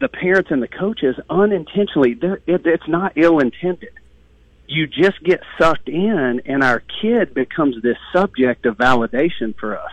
the 0.00 0.08
parents 0.08 0.50
and 0.50 0.62
the 0.62 0.68
coaches 0.68 1.16
unintentionally, 1.30 2.18
it, 2.20 2.42
it's 2.66 2.88
not 2.88 3.12
ill 3.16 3.38
intended. 3.38 3.92
You 4.68 4.86
just 4.86 5.22
get 5.22 5.40
sucked 5.58 5.88
in, 5.88 6.42
and 6.44 6.62
our 6.62 6.82
kid 7.00 7.34
becomes 7.34 7.80
this 7.82 7.96
subject 8.12 8.66
of 8.66 8.76
validation 8.76 9.56
for 9.56 9.78
us 9.78 9.92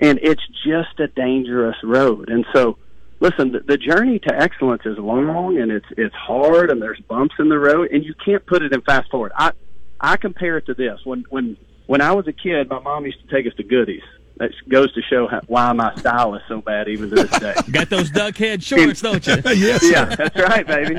and 0.00 0.18
it's 0.22 0.42
just 0.64 0.98
a 0.98 1.08
dangerous 1.08 1.76
road. 1.82 2.30
And 2.30 2.46
so, 2.54 2.78
listen, 3.20 3.52
the, 3.52 3.60
the 3.60 3.76
journey 3.76 4.18
to 4.20 4.34
excellence 4.34 4.82
is 4.84 4.98
long 4.98 5.58
and 5.58 5.70
it's 5.70 5.86
it's 5.96 6.14
hard, 6.14 6.70
and 6.70 6.80
there's 6.80 7.00
bumps 7.00 7.34
in 7.38 7.48
the 7.48 7.58
road, 7.58 7.90
and 7.92 8.04
you 8.04 8.14
can't 8.24 8.44
put 8.46 8.62
it 8.62 8.72
in 8.72 8.80
fast 8.80 9.10
forward. 9.10 9.32
I 9.36 9.52
I 10.00 10.16
compare 10.16 10.56
it 10.56 10.66
to 10.66 10.74
this 10.74 11.00
when 11.04 11.24
when 11.28 11.56
when 11.86 12.00
I 12.00 12.12
was 12.12 12.26
a 12.26 12.32
kid, 12.32 12.68
my 12.68 12.80
mom 12.80 13.04
used 13.04 13.20
to 13.20 13.34
take 13.34 13.46
us 13.46 13.56
to 13.56 13.62
Goody's. 13.62 14.02
That 14.40 14.52
goes 14.70 14.90
to 14.94 15.02
show 15.02 15.26
how, 15.26 15.42
why 15.48 15.70
my 15.74 15.94
style 15.96 16.34
is 16.34 16.40
so 16.48 16.62
bad 16.62 16.88
even 16.88 17.10
to 17.10 17.16
this 17.26 17.38
day. 17.38 17.54
Got 17.70 17.90
those 17.90 18.10
duck 18.10 18.38
head 18.38 18.62
shorts, 18.64 19.02
don't 19.02 19.24
you? 19.26 19.34
yes. 19.44 19.82
Yeah, 19.82 20.06
that's 20.06 20.34
right, 20.34 20.66
baby. 20.66 20.98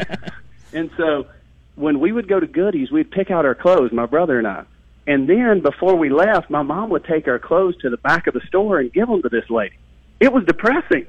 And 0.73 0.91
so 0.95 1.25
when 1.73 1.99
we 1.99 2.11
would 2.11 2.27
go 2.27 2.39
to 2.39 2.45
Goody's, 2.45 2.91
we'd 2.91 3.09
pick 3.09 3.31
out 3.31 3.43
our 3.43 3.55
clothes, 3.55 3.91
my 3.91 4.05
brother 4.05 4.37
and 4.37 4.47
I. 4.47 4.65
And 5.07 5.27
then 5.27 5.61
before 5.61 5.95
we 5.95 6.09
left, 6.09 6.51
my 6.51 6.61
mom 6.61 6.91
would 6.91 7.03
take 7.03 7.27
our 7.27 7.39
clothes 7.39 7.75
to 7.77 7.89
the 7.89 7.97
back 7.97 8.27
of 8.27 8.35
the 8.35 8.41
store 8.41 8.79
and 8.79 8.93
give 8.93 9.07
them 9.07 9.23
to 9.23 9.29
this 9.29 9.49
lady. 9.49 9.75
It 10.19 10.31
was 10.31 10.45
depressing. 10.45 11.07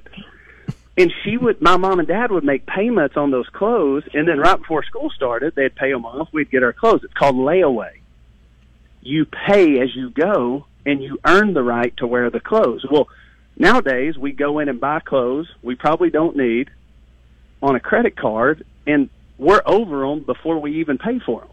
And 0.97 1.13
she 1.23 1.37
would, 1.37 1.61
my 1.61 1.77
mom 1.77 1.99
and 1.99 2.09
dad 2.09 2.31
would 2.31 2.45
make 2.45 2.65
payments 2.65 3.19
on 3.19 3.31
those 3.31 3.49
clothes, 3.51 4.05
and 4.15 4.27
then 4.27 4.39
right 4.39 4.59
before 4.59 4.83
school 4.85 5.11
started, 5.11 5.55
they'd 5.55 5.75
pay 5.75 5.93
them 5.93 6.07
off. 6.07 6.31
We'd 6.33 6.51
get 6.51 6.63
our 6.63 6.73
clothes. 6.73 7.05
It's 7.05 7.13
called 7.13 7.37
layaway. 7.37 7.93
You 9.03 9.27
pay 9.27 9.81
as 9.81 9.95
you 9.95 10.09
go, 10.09 10.65
and 10.85 11.03
you 11.03 11.19
earn 11.25 11.55
the 11.55 11.63
right 11.63 11.97
to 11.99 12.07
wear 12.07 12.31
the 12.31 12.41
clothes. 12.41 12.85
Well, 12.91 13.09
nowadays 13.57 14.17
we 14.19 14.33
go 14.33 14.59
in 14.59 14.69
and 14.69 14.81
buy 14.81 15.01
clothes 15.01 15.49
we 15.63 15.75
probably 15.75 16.11
don't 16.11 16.37
need 16.37 16.71
on 17.63 17.77
a 17.77 17.81
credit 17.81 18.17
card, 18.17 18.65
and 18.87 19.09
we're 19.39 19.63
over 19.65 20.01
them 20.01 20.25
before 20.25 20.59
we 20.59 20.81
even 20.81 20.99
pay 20.99 21.21
for 21.21 21.41
them. 21.41 21.49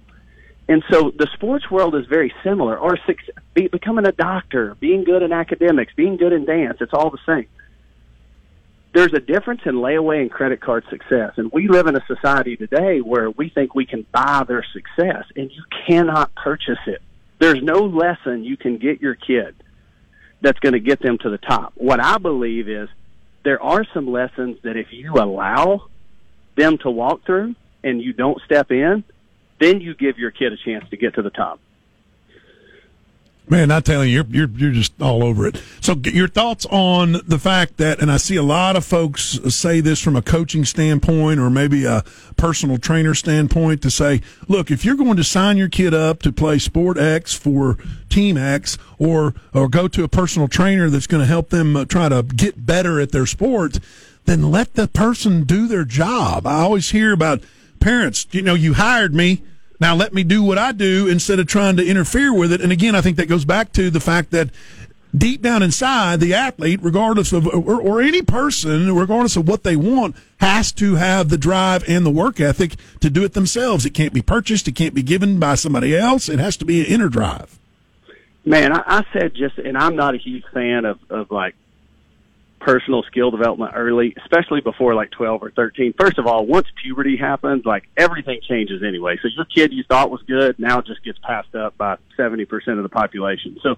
And 0.67 0.83
so 0.91 1.11
the 1.17 1.27
sports 1.33 1.69
world 1.71 1.95
is 1.95 2.05
very 2.05 2.33
similar. 2.43 2.77
Or 2.77 2.97
be, 3.55 3.67
becoming 3.67 4.05
a 4.05 4.11
doctor, 4.11 4.75
being 4.79 5.03
good 5.03 5.23
in 5.23 5.31
academics, 5.31 5.93
being 5.95 6.17
good 6.17 6.31
in 6.31 6.45
dance, 6.45 6.77
it's 6.79 6.93
all 6.93 7.09
the 7.09 7.17
same. 7.25 7.47
There's 8.93 9.13
a 9.13 9.19
difference 9.19 9.61
in 9.65 9.75
layaway 9.75 10.21
and 10.21 10.31
credit 10.31 10.61
card 10.61 10.83
success. 10.89 11.33
And 11.37 11.51
we 11.51 11.67
live 11.67 11.87
in 11.87 11.95
a 11.95 12.05
society 12.07 12.55
today 12.55 13.01
where 13.01 13.29
we 13.29 13.49
think 13.49 13.73
we 13.73 13.85
can 13.85 14.05
buy 14.11 14.43
their 14.47 14.63
success, 14.73 15.25
and 15.35 15.51
you 15.51 15.63
cannot 15.87 16.33
purchase 16.35 16.79
it. 16.87 17.01
There's 17.39 17.63
no 17.63 17.85
lesson 17.85 18.43
you 18.43 18.57
can 18.57 18.77
get 18.77 19.01
your 19.01 19.15
kid 19.15 19.55
that's 20.41 20.59
going 20.59 20.73
to 20.73 20.79
get 20.79 21.01
them 21.01 21.17
to 21.19 21.29
the 21.29 21.37
top. 21.37 21.73
What 21.75 21.99
I 21.99 22.17
believe 22.17 22.69
is 22.69 22.89
there 23.43 23.61
are 23.61 23.85
some 23.93 24.11
lessons 24.11 24.57
that 24.63 24.77
if 24.77 24.87
you 24.91 25.13
allow 25.13 25.87
them 26.55 26.77
to 26.79 26.91
walk 26.91 27.25
through 27.25 27.55
and 27.83 28.01
you 28.01 28.13
don't 28.13 28.41
step 28.43 28.71
in, 28.71 29.03
then 29.59 29.81
you 29.81 29.95
give 29.95 30.17
your 30.17 30.31
kid 30.31 30.53
a 30.53 30.57
chance 30.57 30.89
to 30.89 30.97
get 30.97 31.15
to 31.15 31.21
the 31.21 31.29
top. 31.29 31.59
Man, 33.49 33.71
I 33.71 33.79
tell 33.79 34.05
you, 34.05 34.13
you're 34.13 34.25
you're 34.29 34.57
you're 34.57 34.71
just 34.71 35.01
all 35.01 35.23
over 35.23 35.47
it. 35.47 35.59
So, 35.81 35.95
your 36.03 36.27
thoughts 36.27 36.67
on 36.67 37.13
the 37.25 37.39
fact 37.39 37.77
that, 37.77 37.99
and 37.99 38.11
I 38.11 38.17
see 38.17 38.35
a 38.35 38.43
lot 38.43 38.75
of 38.75 38.85
folks 38.85 39.39
say 39.49 39.81
this 39.81 39.99
from 39.99 40.15
a 40.15 40.21
coaching 40.21 40.65
standpoint 40.65 41.39
or 41.39 41.49
maybe 41.49 41.83
a 41.83 42.03
personal 42.37 42.77
trainer 42.77 43.15
standpoint 43.15 43.81
to 43.81 43.89
say, 43.89 44.21
look, 44.47 44.69
if 44.69 44.85
you're 44.85 44.95
going 44.95 45.17
to 45.17 45.23
sign 45.23 45.57
your 45.57 45.67
kid 45.67 45.95
up 45.95 46.21
to 46.21 46.31
play 46.31 46.59
sport 46.59 46.99
X 46.99 47.33
for 47.33 47.77
team 48.07 48.37
X, 48.37 48.77
or 48.99 49.33
or 49.51 49.67
go 49.67 49.87
to 49.87 50.03
a 50.03 50.07
personal 50.07 50.47
trainer 50.47 50.87
that's 50.91 51.07
going 51.07 51.21
to 51.21 51.27
help 51.27 51.49
them 51.49 51.75
uh, 51.75 51.85
try 51.85 52.07
to 52.07 52.21
get 52.21 52.67
better 52.67 52.99
at 52.99 53.11
their 53.11 53.25
sport, 53.25 53.79
then 54.25 54.51
let 54.51 54.75
the 54.75 54.87
person 54.87 55.43
do 55.43 55.67
their 55.67 55.85
job. 55.85 56.45
I 56.45 56.61
always 56.61 56.91
hear 56.91 57.13
about 57.13 57.41
parents, 57.79 58.27
you 58.31 58.43
know, 58.43 58.53
you 58.53 58.75
hired 58.75 59.15
me 59.15 59.41
now 59.79 59.95
let 59.95 60.13
me 60.13 60.23
do 60.23 60.43
what 60.43 60.57
I 60.57 60.71
do 60.71 61.07
instead 61.07 61.39
of 61.39 61.47
trying 61.47 61.77
to 61.77 61.85
interfere 61.85 62.33
with 62.33 62.51
it. 62.51 62.61
And 62.61 62.71
again, 62.71 62.95
I 62.95 63.01
think 63.01 63.17
that 63.17 63.27
goes 63.27 63.45
back 63.45 63.71
to 63.73 63.89
the 63.89 63.99
fact 63.99 64.31
that 64.31 64.49
deep 65.15 65.41
down 65.41 65.63
inside, 65.63 66.19
the 66.19 66.33
athlete, 66.33 66.79
regardless 66.83 67.33
of, 67.33 67.47
or, 67.47 67.81
or, 67.81 68.01
any 68.01 68.21
person, 68.21 68.93
regardless 68.93 69.35
of 69.35 69.47
what 69.47 69.63
they 69.63 69.75
want, 69.75 70.15
has 70.39 70.71
to 70.73 70.95
have 70.95 71.29
the 71.29 71.37
drive 71.37 71.83
and 71.87 72.05
the 72.05 72.11
work 72.11 72.39
ethic 72.39 72.75
to 72.99 73.09
do 73.09 73.23
it 73.23 73.33
themselves. 73.33 73.85
It 73.85 73.91
can't 73.91 74.13
be 74.13 74.21
purchased. 74.21 74.67
It 74.67 74.75
can't 74.75 74.93
be 74.93 75.03
given 75.03 75.39
by 75.39 75.55
somebody 75.55 75.95
else. 75.95 76.29
It 76.29 76.39
has 76.39 76.57
to 76.57 76.65
be 76.65 76.81
an 76.81 76.87
inner 76.87 77.09
drive. 77.09 77.57
Man, 78.45 78.71
I, 78.71 78.83
I 78.85 79.05
said 79.13 79.33
just, 79.33 79.57
and 79.57 79.77
I'm 79.77 79.95
not 79.95 80.15
a 80.15 80.17
huge 80.17 80.43
fan 80.53 80.85
of, 80.85 80.99
of 81.09 81.31
like 81.31 81.55
personal 82.59 83.03
skill 83.03 83.31
development 83.31 83.71
early, 83.75 84.13
especially 84.21 84.61
before 84.61 84.93
like 84.93 85.11
12 85.11 85.43
or 85.43 85.51
13. 85.51 85.93
First 85.99 86.17
of 86.17 86.27
all, 86.27 86.45
once 86.45 86.67
puberty 86.81 87.17
happens, 87.17 87.65
like 87.65 87.83
everything 87.97 88.39
changes 88.47 88.83
anyway. 88.83 89.17
So 89.21 89.29
your 89.35 89.45
kid 89.45 89.73
you 89.73 89.83
thought 89.83 90.11
was 90.11 90.21
good 90.23 90.59
now 90.59 90.81
just 90.81 91.03
gets 91.03 91.19
passed 91.19 91.55
up 91.55 91.77
by 91.77 91.97
70% 92.17 92.45
of 92.77 92.83
the 92.83 92.89
population. 92.89 93.57
So 93.63 93.75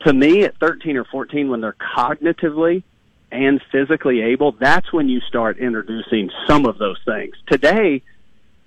to 0.00 0.12
me 0.12 0.44
at 0.44 0.58
13 0.58 0.96
or 0.96 1.04
14 1.04 1.48
when 1.48 1.60
they're 1.60 1.76
cognitively 1.96 2.82
and 3.30 3.60
physically 3.70 4.22
able, 4.22 4.52
that's 4.52 4.92
when 4.92 5.08
you 5.08 5.20
start 5.20 5.58
introducing 5.58 6.30
some 6.46 6.66
of 6.66 6.78
those 6.78 6.98
things. 7.04 7.34
Today, 7.46 8.02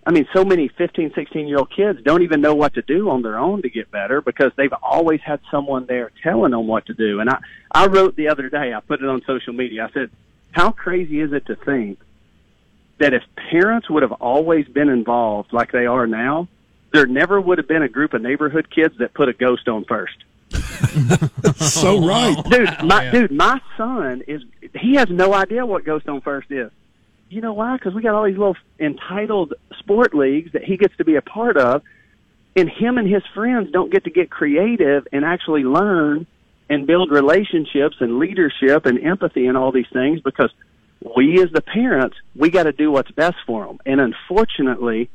I 0.06 0.12
mean, 0.12 0.28
so 0.34 0.44
many 0.44 0.68
15, 0.68 1.14
16 1.14 1.48
year 1.48 1.60
old 1.60 1.72
kids 1.76 2.00
don't 2.04 2.24
even 2.24 2.42
know 2.42 2.56
what 2.56 2.74
to 2.74 2.82
do 2.82 3.10
on 3.10 3.22
their 3.22 3.38
own 3.38 3.62
to 3.62 3.70
get 3.70 3.92
better 3.92 4.22
because 4.22 4.52
they've 4.56 4.74
always 4.82 5.22
had 5.22 5.40
someone 5.52 5.86
there 5.86 6.12
telling 6.24 6.52
them 6.52 6.68
what 6.68 6.88
to 6.88 6.94
do. 6.94 7.20
And 7.20 7.30
I, 7.30 7.38
I 7.72 7.88
wrote 7.88 8.16
the 8.16 8.30
other 8.30 8.50
day, 8.50 8.74
I 8.74 8.80
put 8.80 9.02
it 9.02 9.08
on 9.08 9.22
social 9.28 9.54
media. 9.54 9.88
I 9.88 9.94
said, 9.94 10.10
how 10.52 10.72
crazy 10.72 11.22
is 11.22 11.34
it 11.34 11.46
to 11.48 11.56
think 11.56 12.00
that 12.98 13.14
if 13.14 13.24
parents 13.52 13.90
would 13.90 14.02
have 14.02 14.12
always 14.14 14.68
been 14.68 14.90
involved 14.90 15.54
like 15.54 15.72
they 15.72 15.86
are 15.86 16.08
now, 16.08 16.48
there 16.94 17.06
never 17.06 17.40
would 17.40 17.60
have 17.60 17.68
been 17.68 17.84
a 17.84 17.90
group 17.90 18.14
of 18.14 18.22
neighborhood 18.22 18.70
kids 18.74 18.98
that 18.98 19.14
put 19.14 19.30
a 19.30 19.34
ghost 19.34 19.68
on 19.68 19.86
first. 19.86 20.18
so 21.56 22.06
right, 22.06 22.36
dude. 22.50 22.84
My 22.84 23.04
yeah. 23.04 23.12
dude, 23.12 23.32
my 23.32 23.62
son 23.78 24.24
is 24.28 24.44
he 24.76 24.96
has 24.96 25.10
no 25.10 25.34
idea 25.34 25.66
what 25.66 25.86
Ghost 25.86 26.10
on 26.10 26.20
First 26.20 26.52
is 26.52 26.70
you 27.32 27.40
know 27.40 27.54
why? 27.54 27.78
Because 27.78 27.94
we 27.94 28.02
got 28.02 28.14
all 28.14 28.26
these 28.26 28.38
little 28.38 28.58
entitled 28.80 29.54
sport 29.82 30.14
leagues 30.14 30.54
that 30.54 30.64
he 30.64 30.78
gets 30.78 30.96
to 30.98 31.06
be 31.06 31.16
a 31.16 31.22
part 31.22 31.58
of, 31.58 31.82
and 32.56 32.70
him 32.70 32.98
and 32.98 33.08
his 33.08 33.24
friends 33.34 33.72
don't 33.72 33.92
get 33.92 34.04
to 34.06 34.10
get 34.10 34.30
creative 34.30 35.08
and 35.12 35.24
actually 35.26 35.64
learn 35.64 36.28
and 36.70 36.88
build 36.88 37.12
relationships 37.12 37.98
and 38.00 38.20
leadership 38.20 38.86
and 38.86 39.00
empathy 39.04 39.48
and 39.48 39.58
all 39.58 39.72
these 39.72 39.90
things 39.92 40.22
because 40.22 40.52
we 41.16 41.42
as 41.42 41.52
the 41.52 41.62
parents 41.62 42.16
we 42.36 42.50
got 42.50 42.64
to 42.64 42.72
do 42.72 42.92
what's 42.92 43.12
best 43.12 43.36
for 43.46 43.66
them 43.66 43.80
and 43.86 44.00
unfortunately 44.00 45.10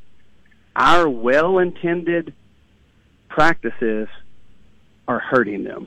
our 0.75 1.09
well-intended 1.09 2.35
practices 3.29 4.09
are 5.09 5.19
hurting 5.19 5.65
them 5.65 5.87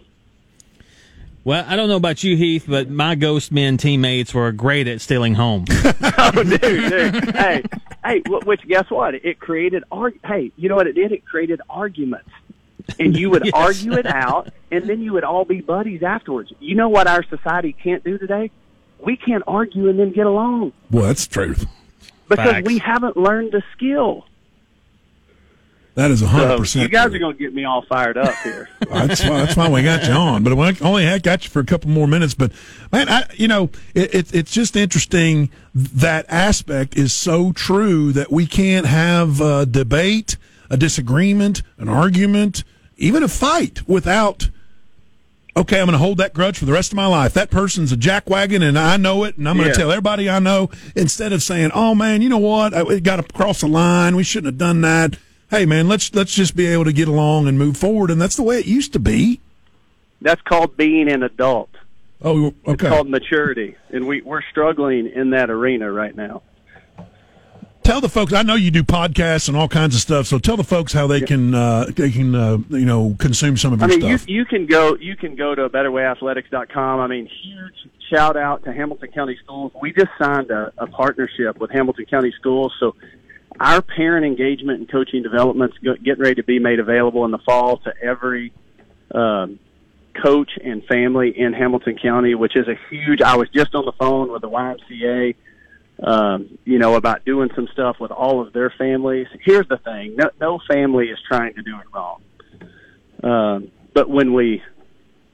well, 1.43 1.65
I 1.67 1.75
don't 1.75 1.89
know 1.89 1.95
about 1.95 2.23
you, 2.23 2.35
Heath, 2.35 2.65
but 2.67 2.89
my 2.89 3.15
Ghost 3.15 3.51
Men 3.51 3.77
teammates 3.77 4.33
were 4.33 4.51
great 4.51 4.87
at 4.87 5.01
stealing 5.01 5.35
home. 5.35 5.65
oh, 6.17 6.43
dude, 6.43 6.61
dude. 6.61 7.35
Hey, 7.35 7.63
hey, 8.03 8.21
which 8.25 8.61
guess 8.67 8.89
what? 8.89 9.15
It 9.15 9.39
created 9.39 9.83
arg- 9.91 10.19
Hey, 10.25 10.51
you 10.57 10.69
know 10.69 10.75
what 10.75 10.87
it 10.87 10.93
did? 10.93 11.11
It 11.11 11.25
created 11.25 11.61
arguments, 11.69 12.29
and 12.99 13.17
you 13.17 13.29
would 13.29 13.45
yes. 13.45 13.53
argue 13.53 13.93
it 13.93 14.05
out, 14.05 14.49
and 14.71 14.87
then 14.89 15.01
you 15.01 15.13
would 15.13 15.23
all 15.23 15.45
be 15.45 15.61
buddies 15.61 16.03
afterwards. 16.03 16.51
You 16.59 16.75
know 16.75 16.89
what 16.89 17.07
our 17.07 17.23
society 17.23 17.73
can't 17.73 18.03
do 18.03 18.17
today? 18.17 18.51
We 18.99 19.15
can't 19.15 19.43
argue 19.47 19.87
and 19.87 19.97
then 19.97 20.11
get 20.11 20.25
along. 20.25 20.73
Well, 20.91 21.05
that's 21.05 21.25
truth. 21.25 21.65
Because 22.27 22.51
Facts. 22.51 22.67
we 22.67 22.77
haven't 22.77 23.17
learned 23.17 23.53
the 23.53 23.63
skill. 23.75 24.25
That 25.99 26.11
is 26.11 26.21
hundred 26.21 26.59
percent. 26.59 26.83
You 26.83 26.87
guys 26.87 27.13
are 27.13 27.19
going 27.19 27.35
to 27.35 27.37
get 27.37 27.53
me 27.53 27.65
all 27.65 27.81
fired 27.81 28.17
up 28.17 28.33
here. 28.35 28.69
that's 28.89 29.21
why. 29.21 29.39
That's 29.39 29.57
why 29.57 29.67
we 29.67 29.83
got 29.83 30.05
you 30.05 30.13
on. 30.13 30.45
But 30.45 30.53
I 30.57 30.73
only 30.79 31.03
had 31.03 31.23
got 31.23 31.43
you 31.43 31.49
for 31.49 31.59
a 31.59 31.65
couple 31.65 31.89
more 31.89 32.07
minutes. 32.07 32.33
But 32.33 32.53
man, 32.89 33.09
I, 33.09 33.25
you 33.33 33.49
know, 33.49 33.69
it, 33.93 34.15
it, 34.15 34.33
it's 34.33 34.53
just 34.53 34.77
interesting. 34.77 35.49
That 35.75 36.25
aspect 36.29 36.95
is 36.95 37.11
so 37.11 37.51
true 37.51 38.13
that 38.13 38.31
we 38.31 38.47
can't 38.47 38.85
have 38.85 39.41
a 39.41 39.65
debate, 39.65 40.37
a 40.69 40.77
disagreement, 40.77 41.63
an 41.77 41.89
argument, 41.89 42.63
even 42.95 43.21
a 43.21 43.27
fight 43.27 43.85
without. 43.85 44.49
Okay, 45.57 45.81
I'm 45.81 45.87
going 45.87 45.91
to 45.91 45.97
hold 45.97 46.19
that 46.19 46.33
grudge 46.33 46.59
for 46.59 46.65
the 46.65 46.71
rest 46.71 46.93
of 46.93 46.95
my 46.95 47.07
life. 47.07 47.33
That 47.33 47.51
person's 47.51 47.91
a 47.91 47.97
jackwagon, 47.97 48.65
and 48.65 48.79
I 48.79 48.95
know 48.95 49.25
it, 49.25 49.37
and 49.37 49.49
I'm 49.49 49.57
going 49.57 49.67
to 49.67 49.73
yeah. 49.73 49.77
tell 49.77 49.91
everybody 49.91 50.29
I 50.29 50.39
know. 50.39 50.69
Instead 50.95 51.33
of 51.33 51.43
saying, 51.43 51.71
"Oh 51.73 51.93
man, 51.93 52.21
you 52.21 52.29
know 52.29 52.37
what? 52.37 52.73
I 52.73 52.99
got 52.99 53.17
to 53.17 53.23
cross 53.23 53.59
the 53.59 53.67
line. 53.67 54.15
We 54.15 54.23
shouldn't 54.23 54.53
have 54.53 54.57
done 54.57 54.79
that." 54.79 55.17
Hey 55.49 55.65
man, 55.65 55.87
let's 55.87 56.13
let's 56.13 56.33
just 56.33 56.55
be 56.55 56.65
able 56.67 56.85
to 56.85 56.93
get 56.93 57.07
along 57.07 57.47
and 57.47 57.57
move 57.57 57.77
forward, 57.77 58.11
and 58.11 58.21
that's 58.21 58.35
the 58.35 58.43
way 58.43 58.59
it 58.59 58.65
used 58.65 58.93
to 58.93 58.99
be. 58.99 59.39
That's 60.21 60.41
called 60.41 60.75
being 60.77 61.11
an 61.11 61.23
adult. 61.23 61.69
Oh, 62.21 62.47
okay. 62.47 62.73
It's 62.73 62.83
called 62.83 63.09
maturity, 63.09 63.75
and 63.89 64.07
we 64.07 64.21
we're 64.21 64.41
struggling 64.51 65.07
in 65.07 65.31
that 65.31 65.49
arena 65.49 65.91
right 65.91 66.15
now. 66.15 66.41
Tell 67.83 68.01
the 68.01 68.09
folks. 68.09 68.33
I 68.33 68.43
know 68.43 68.55
you 68.55 68.69
do 68.69 68.83
podcasts 68.83 69.47
and 69.47 69.57
all 69.57 69.67
kinds 69.67 69.95
of 69.95 70.01
stuff. 70.01 70.27
So 70.27 70.37
tell 70.37 70.57
the 70.57 70.63
folks 70.63 70.93
how 70.93 71.07
they 71.07 71.21
can 71.21 71.55
uh, 71.55 71.85
they 71.95 72.11
can 72.11 72.35
uh, 72.35 72.57
you 72.69 72.85
know 72.85 73.15
consume 73.17 73.57
some 73.57 73.73
of 73.73 73.79
your 73.79 73.87
I 73.87 73.91
mean, 73.91 74.01
stuff. 74.01 74.29
You, 74.29 74.35
you 74.37 74.45
can 74.45 74.65
go 74.65 74.95
you 74.95 75.15
can 75.15 75.35
go 75.35 75.55
to 75.55 75.69
betterwayathletics.com. 75.69 76.99
I 76.99 77.07
mean, 77.07 77.29
huge 77.41 77.89
shout 78.09 78.35
out 78.35 78.63
to 78.65 78.73
Hamilton 78.73 79.11
County 79.11 79.37
Schools. 79.43 79.71
We 79.81 79.93
just 79.93 80.11
signed 80.21 80.51
a, 80.51 80.73
a 80.77 80.87
partnership 80.87 81.57
with 81.57 81.71
Hamilton 81.71 82.05
County 82.05 82.33
Schools, 82.37 82.73
so 82.79 82.95
our 83.59 83.81
parent 83.81 84.25
engagement 84.25 84.79
and 84.79 84.89
coaching 84.89 85.21
developments 85.23 85.77
getting 85.79 86.21
ready 86.21 86.35
to 86.35 86.43
be 86.43 86.59
made 86.59 86.79
available 86.79 87.25
in 87.25 87.31
the 87.31 87.39
fall 87.39 87.77
to 87.77 87.93
every 88.01 88.53
um, 89.13 89.59
coach 90.21 90.51
and 90.63 90.83
family 90.85 91.37
in 91.37 91.53
Hamilton 91.53 91.97
County, 92.01 92.35
which 92.35 92.55
is 92.55 92.67
a 92.67 92.75
huge. 92.89 93.21
I 93.21 93.35
was 93.35 93.49
just 93.49 93.75
on 93.75 93.85
the 93.85 93.91
phone 93.93 94.31
with 94.31 94.41
the 94.41 94.49
YMCA, 94.49 95.35
um, 96.03 96.57
you 96.65 96.79
know, 96.79 96.95
about 96.95 97.25
doing 97.25 97.49
some 97.55 97.67
stuff 97.73 97.97
with 97.99 98.11
all 98.11 98.41
of 98.41 98.53
their 98.53 98.69
families. 98.69 99.27
Here's 99.43 99.67
the 99.67 99.77
thing: 99.77 100.15
no, 100.15 100.29
no 100.39 100.59
family 100.67 101.07
is 101.07 101.19
trying 101.27 101.53
to 101.55 101.61
do 101.61 101.75
it 101.77 101.85
wrong. 101.93 102.21
Um, 103.21 103.71
but 103.93 104.09
when 104.09 104.33
we, 104.33 104.63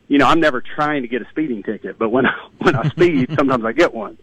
you 0.08 0.18
know, 0.18 0.28
I'm 0.28 0.40
never 0.40 0.62
trying 0.62 1.04
to 1.04 1.08
get 1.08 1.22
a 1.22 1.30
speeding 1.30 1.62
ticket, 1.62 2.00
but 2.00 2.10
when 2.10 2.26
I, 2.26 2.34
when 2.58 2.76
I 2.76 2.90
speed, 2.90 3.30
sometimes 3.36 3.64
I 3.66 3.72
get 3.72 3.94
one. 3.94 4.18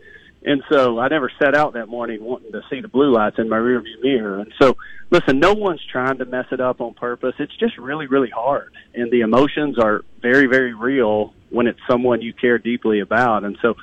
And 0.45 0.63
so 0.71 0.99
I 0.99 1.09
never 1.09 1.31
set 1.41 1.55
out 1.55 1.75
that 1.75 1.89
morning 1.89 2.23
wanting 2.23 2.53
to 2.53 2.63
see 2.69 2.81
the 2.81 2.89
blue 2.89 3.13
lights 3.13 3.37
in 3.39 3.49
my 3.49 3.59
rearview 3.59 4.01
mirror. 4.03 4.41
And 4.41 4.53
so, 4.61 4.77
listen, 5.11 5.39
no 5.39 5.55
one's 5.55 5.85
trying 5.91 6.19
to 6.19 6.25
mess 6.25 6.47
it 6.51 6.61
up 6.61 6.81
on 6.81 6.95
purpose. 6.95 7.35
It's 7.39 7.57
just 7.59 7.79
really, 7.79 8.07
really 8.07 8.31
hard. 8.31 8.73
And 8.95 9.11
the 9.13 9.21
emotions 9.21 9.79
are 9.79 10.03
very, 10.21 10.47
very 10.47 10.75
real 10.75 11.33
when 11.51 11.69
it's 11.69 11.79
someone 11.89 12.23
you 12.23 12.33
care 12.33 12.59
deeply 12.59 13.01
about. 13.01 13.45
And 13.45 13.57
so, 13.63 13.75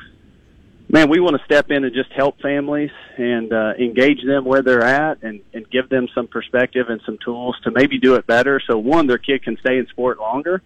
man, 0.89 1.09
we 1.09 1.21
want 1.21 1.37
to 1.37 1.45
step 1.45 1.71
in 1.71 1.85
and 1.85 1.93
just 1.93 2.11
help 2.11 2.41
families 2.41 2.91
and 3.17 3.53
uh, 3.53 3.73
engage 3.79 4.25
them 4.25 4.43
where 4.43 4.61
they're 4.61 4.83
at 4.83 5.23
and, 5.23 5.39
and 5.53 5.69
give 5.69 5.87
them 5.87 6.09
some 6.13 6.27
perspective 6.27 6.87
and 6.89 6.99
some 7.05 7.17
tools 7.23 7.55
to 7.63 7.71
maybe 7.71 7.99
do 7.99 8.15
it 8.15 8.27
better. 8.27 8.61
So, 8.67 8.77
one, 8.77 9.07
their 9.07 9.17
kid 9.17 9.43
can 9.43 9.57
stay 9.61 9.77
in 9.77 9.87
sport 9.87 10.19
longer 10.19 10.61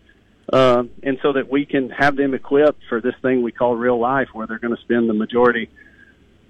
uh, 0.52 0.84
and 1.04 1.18
so 1.22 1.34
that 1.34 1.50
we 1.50 1.66
can 1.66 1.90
have 1.90 2.16
them 2.16 2.34
equipped 2.34 2.82
for 2.90 3.00
this 3.02 3.16
thing 3.22 3.42
we 3.42 3.52
call 3.52 3.76
real 3.76 4.00
life, 4.00 4.30
where 4.34 4.46
they're 4.46 4.60
going 4.60 4.76
to 4.76 4.82
spend 4.82 5.10
the 5.10 5.14
majority 5.14 5.70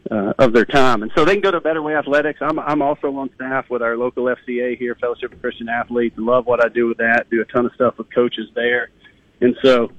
uh, 0.09 0.33
of 0.39 0.53
their 0.53 0.65
time. 0.65 1.03
And 1.03 1.11
so 1.15 1.25
they 1.25 1.33
can 1.33 1.41
go 1.41 1.51
to 1.51 1.61
Better 1.61 1.81
Way 1.81 1.95
Athletics. 1.95 2.39
I'm 2.41 2.59
I'm 2.59 2.81
also 2.81 3.15
on 3.15 3.29
staff 3.35 3.69
with 3.69 3.81
our 3.81 3.95
local 3.95 4.25
FCA 4.25 4.77
here, 4.77 4.95
Fellowship 4.95 5.33
of 5.33 5.41
Christian 5.41 5.69
Athletes. 5.69 6.15
Love 6.17 6.45
what 6.45 6.63
I 6.63 6.69
do 6.69 6.87
with 6.87 6.97
that. 6.97 7.29
Do 7.29 7.41
a 7.41 7.45
ton 7.45 7.65
of 7.65 7.73
stuff 7.73 7.97
with 7.97 8.13
coaches 8.13 8.49
there. 8.55 8.89
And 9.41 9.55
so, 9.61 9.91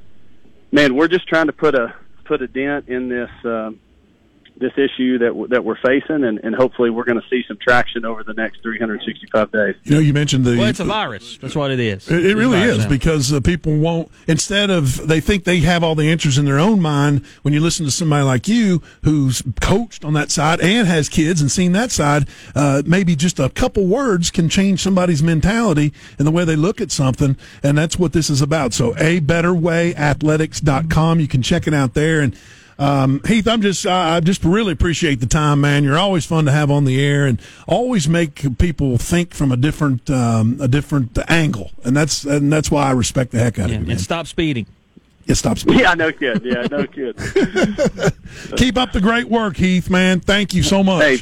man, 0.73 0.95
we're 0.95 1.09
just 1.09 1.29
trying 1.29 1.47
to 1.47 1.53
put 1.53 1.75
a 1.75 1.95
put 2.25 2.43
a 2.43 2.49
dent 2.49 2.89
in 2.89 3.09
this. 3.09 3.31
Um, 3.45 3.81
this 4.57 4.73
issue 4.77 5.19
that 5.19 5.49
that 5.51 5.65
we're 5.65 5.77
facing, 5.77 6.25
and, 6.25 6.39
and 6.39 6.55
hopefully 6.55 6.89
we're 6.89 7.05
going 7.05 7.21
to 7.21 7.29
see 7.29 7.43
some 7.49 7.59
traction 7.61 8.05
over 8.05 8.23
the 8.23 8.35
next 8.35 8.63
365 8.63 9.51
days. 9.51 9.75
You 9.83 9.95
know, 9.95 9.99
you 9.99 10.13
mentioned 10.13 10.45
the 10.45 10.57
well, 10.57 10.69
it's 10.69 10.81
a 10.81 10.85
virus. 10.85 11.39
That's 11.39 11.57
what 11.57 11.73
it 11.73 11.81
is. 11.81 12.09
It, 12.09 12.25
it 12.25 12.37
really 12.37 12.61
is 12.61 12.79
now. 12.79 12.89
because 12.89 13.33
uh, 13.33 13.41
people 13.41 13.77
won't. 13.77 14.11
Instead 14.29 14.71
of 14.71 15.09
they 15.09 15.21
think 15.21 15.45
they 15.45 15.61
have 15.61 15.83
all 15.83 15.95
the 15.95 16.11
answers 16.11 16.39
in 16.39 16.45
their 16.45 16.59
own 16.59 16.81
mind. 16.81 17.25
When 17.43 17.53
you 17.53 17.61
listen 17.61 17.85
to 17.85 17.91
somebody 17.91 18.25
like 18.25 18.47
you 18.47 18.81
who's 19.03 19.43
coached 19.61 20.05
on 20.05 20.13
that 20.15 20.31
side 20.31 20.61
and 20.61 20.87
has 20.87 21.09
kids 21.09 21.41
and 21.41 21.51
seen 21.51 21.73
that 21.73 21.91
side, 21.91 22.29
uh, 22.55 22.83
maybe 22.87 23.17
just 23.17 23.41
a 23.41 23.49
couple 23.51 23.87
words 23.87 24.31
can 24.31 24.49
change 24.49 24.81
somebody's 24.81 25.23
mentality 25.23 25.93
and 26.19 26.27
the 26.27 26.33
way 26.33 26.45
they 26.45 26.57
look 26.57 26.81
at 26.81 26.93
something, 26.93 27.37
and 27.63 27.77
that's 27.77 27.99
what 27.99 28.13
this 28.13 28.31
is 28.31 28.41
about. 28.41 28.73
So, 28.73 28.97
a 28.99 29.21
better 29.21 29.53
way 29.53 29.95
athletics.com. 29.97 31.19
You 31.19 31.29
can 31.29 31.43
check 31.43 31.67
it 31.67 31.75
out 31.75 31.95
there 31.95 32.21
and. 32.21 32.37
Um, 32.79 33.21
Heath, 33.27 33.47
I'm 33.47 33.63
just 33.63 33.87
I 33.87 34.21
just 34.21 34.45
really 34.45 34.73
appreciate 34.73 35.21
the 35.21 35.27
time, 35.27 35.61
man. 35.61 35.85
You're 35.85 35.99
always 35.99 36.27
fun 36.27 36.45
to 36.47 36.53
have 36.53 36.71
on 36.71 36.85
the 36.85 37.05
air, 37.05 37.27
and 37.27 37.41
always 37.67 38.09
make 38.09 38.59
people 38.59 38.99
think 38.99 39.33
from 39.33 39.53
a 39.53 39.57
different 39.57 40.11
um, 40.11 40.59
a 40.61 40.69
different 40.69 41.19
angle, 41.29 41.71
and 41.85 41.97
that's 41.97 42.25
and 42.25 42.53
that's 42.53 42.71
why 42.71 42.89
I 42.89 42.93
respect 42.93 43.33
the 43.33 43.39
heck 43.39 43.59
out 43.59 43.71
yeah, 43.71 43.77
of 43.77 43.87
you. 43.87 43.93
And 43.93 44.01
stop 44.01 44.27
speeding. 44.27 44.67
Yeah, 45.27 45.35
stop 45.35 45.59
speeding. 45.59 45.81
Yeah, 45.81 45.95
no 45.95 46.13
kid. 46.13 46.43
Yeah, 46.45 46.67
no 46.71 46.87
kid. 46.87 47.17
Keep 48.57 48.77
up 48.77 48.93
the 48.93 49.01
great 49.01 49.29
work, 49.29 49.57
Heath. 49.57 49.89
Man, 49.89 50.21
thank 50.21 50.53
you 50.53 50.63
so 50.63 50.83
much. 50.83 51.03
Hey, 51.03 51.19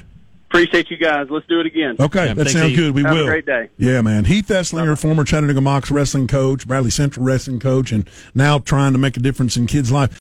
appreciate 0.53 0.91
you 0.91 0.97
guys. 0.97 1.29
Let's 1.31 1.47
do 1.47 1.61
it 1.61 1.67
again. 1.67 1.97
Okay, 2.01 2.27
yeah, 2.27 2.35
that 2.35 2.49
sounds 2.51 2.75
good. 2.75 2.95
We 2.95 3.03
will. 3.03 3.09
Have 3.09 3.17
will. 3.17 3.27
A 3.27 3.31
great 3.31 3.47
day. 3.47 3.69
Yeah, 3.79 4.03
man. 4.03 4.25
Heath 4.25 4.49
Eslinger, 4.49 4.99
former 4.99 5.25
Chattanooga 5.25 5.61
Mocs 5.61 5.91
wrestling 5.91 6.27
coach, 6.27 6.67
Bradley 6.67 6.91
Central 6.91 7.25
wrestling 7.25 7.61
coach, 7.61 7.93
and 7.93 8.09
now 8.35 8.59
trying 8.59 8.93
to 8.93 8.99
make 8.99 9.17
a 9.17 9.21
difference 9.21 9.57
in 9.57 9.67
kids' 9.67 9.93
life. 9.93 10.11